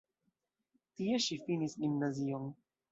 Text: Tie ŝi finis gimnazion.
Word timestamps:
Tie 0.95 1.21
ŝi 1.27 1.39
finis 1.45 1.81
gimnazion. 1.85 2.53